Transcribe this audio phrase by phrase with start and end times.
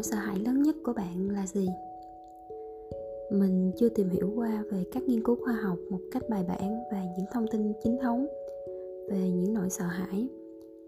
[0.00, 1.68] nỗi sợ hãi lớn nhất của bạn là gì?
[3.30, 6.82] Mình chưa tìm hiểu qua về các nghiên cứu khoa học một cách bài bản
[6.92, 8.26] và những thông tin chính thống
[9.10, 10.28] về những nỗi sợ hãi.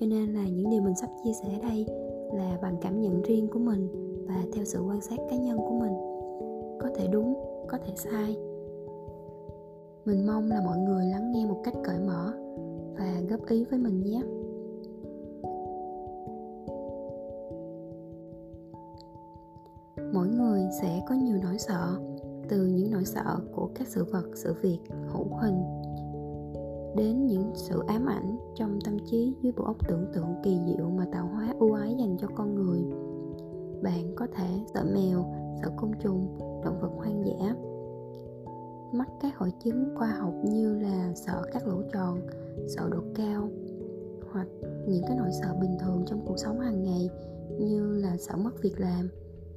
[0.00, 1.86] Cho nên là những điều mình sắp chia sẻ đây
[2.34, 3.88] là bằng cảm nhận riêng của mình
[4.28, 5.92] và theo sự quan sát cá nhân của mình.
[6.80, 7.34] Có thể đúng,
[7.68, 8.36] có thể sai.
[10.04, 12.32] Mình mong là mọi người lắng nghe một cách cởi mở
[12.98, 14.22] và góp ý với mình nhé.
[20.12, 21.96] Mỗi người sẽ có nhiều nỗi sợ,
[22.48, 24.78] từ những nỗi sợ của các sự vật, sự việc,
[25.08, 25.62] hữu hình,
[26.96, 30.90] đến những sự ám ảnh trong tâm trí dưới bộ óc tưởng tượng kỳ diệu
[30.90, 32.80] mà tạo hóa ưu ái dành cho con người.
[33.82, 37.54] Bạn có thể sợ mèo, sợ côn trùng, động vật hoang dã.
[38.92, 42.20] Mắc các hội chứng khoa học như là sợ các lỗ tròn,
[42.68, 43.48] sợ độ cao,
[44.32, 44.46] hoặc
[44.88, 47.10] những cái nỗi sợ bình thường trong cuộc sống hàng ngày
[47.60, 49.08] như là sợ mất việc làm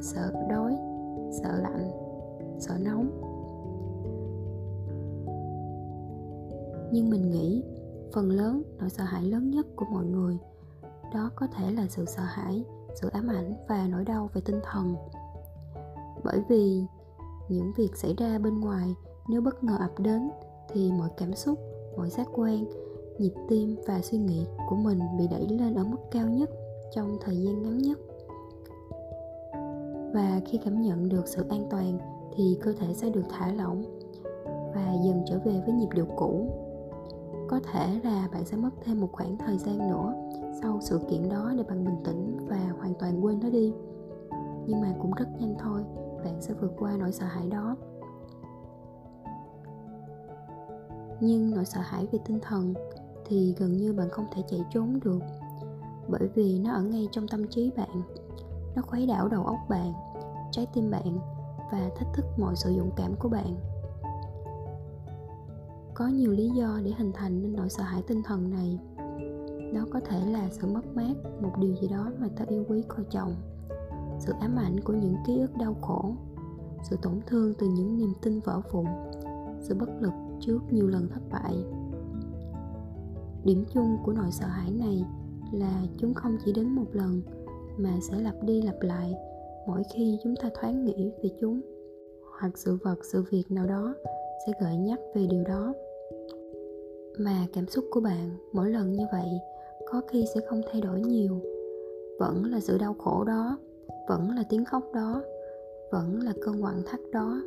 [0.00, 0.76] sợ đói,
[1.42, 1.90] sợ lạnh,
[2.58, 3.10] sợ nóng.
[6.92, 7.62] Nhưng mình nghĩ,
[8.12, 10.38] phần lớn nỗi sợ hãi lớn nhất của mọi người,
[11.14, 14.60] đó có thể là sự sợ hãi, sự ám ảnh và nỗi đau về tinh
[14.64, 14.94] thần.
[16.24, 16.84] Bởi vì
[17.48, 18.94] những việc xảy ra bên ngoài
[19.28, 20.30] nếu bất ngờ ập đến
[20.72, 21.58] thì mọi cảm xúc,
[21.96, 22.64] mọi giác quan,
[23.18, 26.50] nhịp tim và suy nghĩ của mình bị đẩy lên ở mức cao nhất
[26.94, 27.98] trong thời gian ngắn nhất
[30.12, 31.98] và khi cảm nhận được sự an toàn
[32.32, 33.82] thì cơ thể sẽ được thả lỏng
[34.74, 36.46] và dần trở về với nhịp điệu cũ.
[37.48, 40.14] Có thể là bạn sẽ mất thêm một khoảng thời gian nữa
[40.62, 43.72] sau sự kiện đó để bạn bình tĩnh và hoàn toàn quên nó đi.
[44.66, 45.84] Nhưng mà cũng rất nhanh thôi,
[46.24, 47.76] bạn sẽ vượt qua nỗi sợ hãi đó.
[51.20, 52.74] Nhưng nỗi sợ hãi về tinh thần
[53.24, 55.20] thì gần như bạn không thể chạy trốn được,
[56.08, 58.02] bởi vì nó ở ngay trong tâm trí bạn
[58.78, 59.92] nó khuấy đảo đầu óc bạn,
[60.50, 61.18] trái tim bạn
[61.72, 63.56] và thách thức mọi sự dũng cảm của bạn.
[65.94, 68.78] Có nhiều lý do để hình thành nên nỗi sợ hãi tinh thần này.
[69.74, 72.82] Đó có thể là sự mất mát, một điều gì đó mà ta yêu quý
[72.88, 73.34] coi trọng.
[74.18, 76.12] Sự ám ảnh của những ký ức đau khổ.
[76.82, 78.86] Sự tổn thương từ những niềm tin vỡ vụn.
[79.60, 81.64] Sự bất lực trước nhiều lần thất bại.
[83.44, 85.04] Điểm chung của nỗi sợ hãi này
[85.52, 87.22] là chúng không chỉ đến một lần
[87.78, 89.14] mà sẽ lặp đi lặp lại
[89.66, 91.60] mỗi khi chúng ta thoáng nghĩ về chúng,
[92.40, 93.94] hoặc sự vật, sự việc nào đó
[94.46, 95.74] sẽ gợi nhắc về điều đó.
[97.18, 99.28] Mà cảm xúc của bạn mỗi lần như vậy
[99.86, 101.40] có khi sẽ không thay đổi nhiều.
[102.18, 103.58] Vẫn là sự đau khổ đó,
[104.08, 105.22] vẫn là tiếng khóc đó,
[105.90, 107.42] vẫn là cơn quặn thắt đó.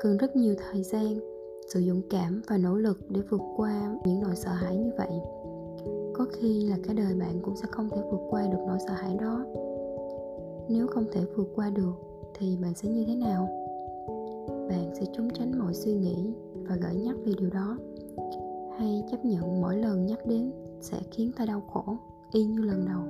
[0.00, 1.18] Cần rất nhiều thời gian,
[1.68, 5.10] sự dũng cảm và nỗ lực để vượt qua những nỗi sợ hãi như vậy
[6.20, 8.92] có khi là cả đời bạn cũng sẽ không thể vượt qua được nỗi sợ
[8.94, 9.44] hãi đó.
[10.68, 11.92] Nếu không thể vượt qua được,
[12.34, 13.48] thì bạn sẽ như thế nào?
[14.68, 16.34] Bạn sẽ trốn tránh mọi suy nghĩ
[16.68, 17.78] và gợi nhắc về điều đó,
[18.78, 21.84] hay chấp nhận mỗi lần nhắc đến sẽ khiến ta đau khổ,
[22.32, 23.02] y như lần đầu?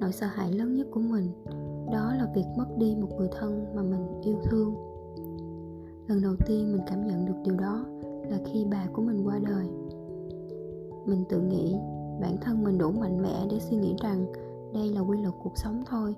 [0.00, 1.28] Nỗi sợ hãi lớn nhất của mình,
[1.92, 4.74] đó là việc mất đi một người thân mà mình yêu thương.
[6.08, 7.84] Lần đầu tiên mình cảm nhận được điều đó
[8.30, 9.66] là khi bà của mình qua đời.
[11.06, 11.76] Mình tự nghĩ
[12.20, 14.32] bản thân mình đủ mạnh mẽ để suy nghĩ rằng
[14.74, 16.14] đây là quy luật cuộc sống thôi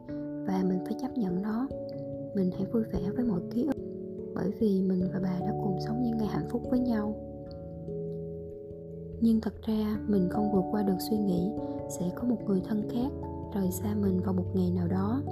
[0.46, 1.68] và mình phải chấp nhận nó.
[2.34, 3.76] Mình hãy vui vẻ với mọi ký ức
[4.34, 7.14] bởi vì mình và bà đã cùng sống những ngày hạnh phúc với nhau.
[9.20, 11.50] Nhưng thật ra, mình không vượt qua được suy nghĩ
[11.88, 13.12] sẽ có một người thân khác
[13.54, 15.22] rời xa mình vào một ngày nào đó.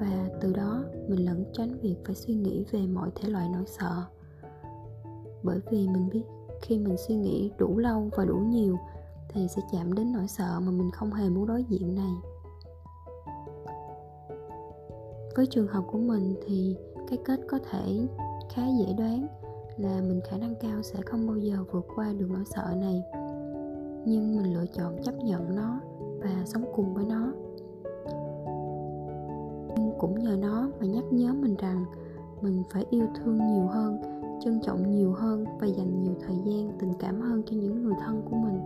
[0.00, 3.64] Và từ đó, mình lẩn tránh việc phải suy nghĩ về mọi thể loại nỗi
[3.66, 4.04] sợ
[5.44, 6.22] bởi vì mình biết
[6.62, 8.78] khi mình suy nghĩ đủ lâu và đủ nhiều
[9.28, 12.12] thì sẽ chạm đến nỗi sợ mà mình không hề muốn đối diện này.
[15.36, 16.76] Với trường hợp của mình thì
[17.08, 18.08] cái kết có thể
[18.50, 19.26] khá dễ đoán
[19.76, 23.02] là mình khả năng cao sẽ không bao giờ vượt qua được nỗi sợ này.
[24.06, 25.80] Nhưng mình lựa chọn chấp nhận nó
[26.18, 27.32] và sống cùng với nó.
[29.76, 31.84] Nhưng cũng nhờ nó mà nhắc nhớ mình rằng
[32.40, 36.72] mình phải yêu thương nhiều hơn trân trọng nhiều hơn và dành nhiều thời gian,
[36.78, 38.60] tình cảm hơn cho những người thân của mình.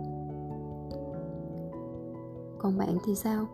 [2.59, 3.45] Còn bạn thì sao?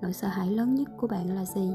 [0.00, 1.70] Nỗi sợ hãi lớn nhất của bạn là gì?